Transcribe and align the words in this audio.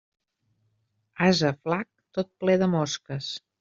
Ase 1.27 1.53
flac, 1.61 1.89
tot 2.19 2.35
ple 2.43 2.61
de 2.65 2.75
mosques. 2.77 3.35